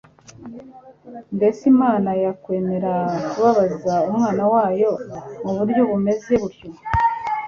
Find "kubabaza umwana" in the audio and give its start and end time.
3.29-4.43